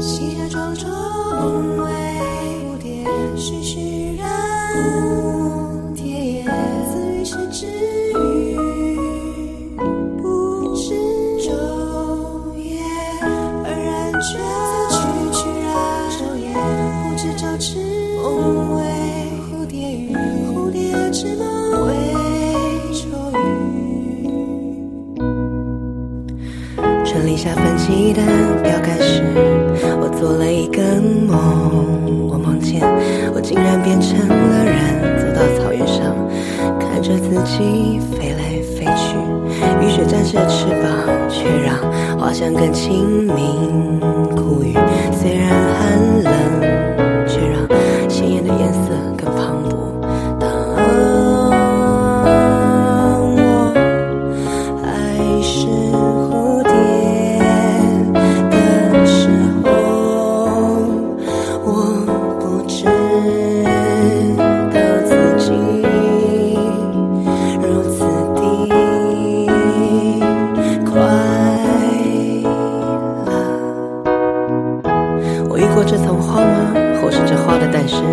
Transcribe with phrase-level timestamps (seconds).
[0.00, 1.05] 细叶桩桩
[27.36, 28.22] 下泛起的
[28.62, 29.22] 标杆时，
[30.00, 30.80] 我做了一个
[31.28, 32.26] 梦。
[32.28, 32.80] 我梦见
[33.34, 34.74] 我竟然变成了人，
[35.18, 36.16] 走到草原上，
[36.80, 39.18] 看着自己飞来飞去。
[39.84, 41.76] 雨水沾着翅膀，却让
[42.18, 44.00] 花香更亲民。
[44.34, 44.72] 苦雨
[45.12, 46.32] 虽然寒冷，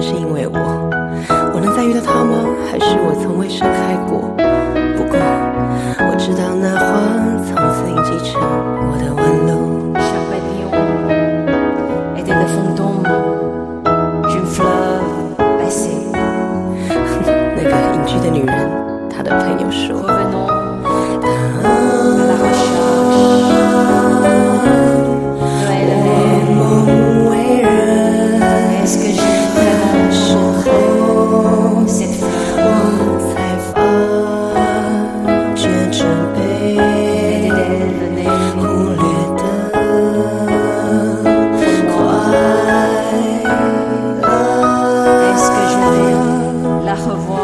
[0.01, 0.92] 是因为我。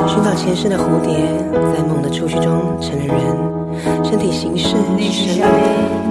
[0.09, 1.14] 寻找前世的蝴蝶，
[1.53, 5.47] 在梦的触须中成了人，身体形式是生命的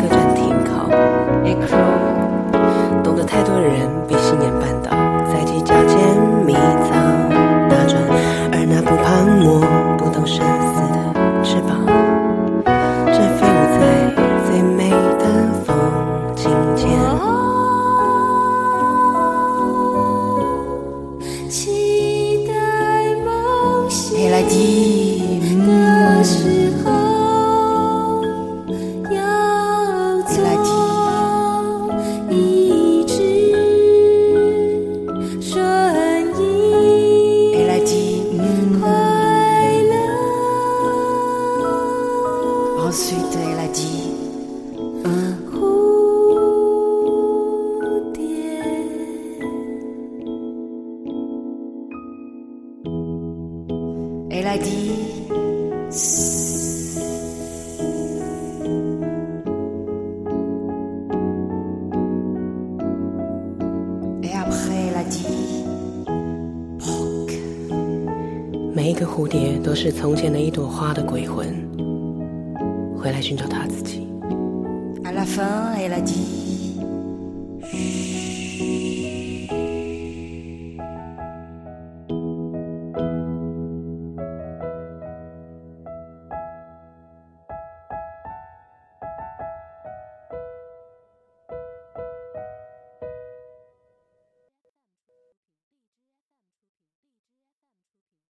[0.00, 0.88] 各站停靠。
[3.02, 4.96] 懂得太多的人被信念绊倒，
[30.36, 31.90] 要做
[32.30, 33.12] 一只
[35.40, 35.56] 顺
[36.38, 36.42] 应
[37.54, 38.22] Elle a dit
[38.78, 38.86] 快
[39.82, 39.94] 乐。
[42.86, 44.12] Ensuite elle a dit
[45.50, 45.56] 蝴
[48.12, 48.18] 蝶。
[54.30, 54.92] Elle a dit
[68.78, 71.48] 每一个蝴蝶都是从前的一朵花的鬼魂，
[72.96, 74.06] 回来寻找它自己。
[75.02, 75.24] La
[75.76, 76.00] elle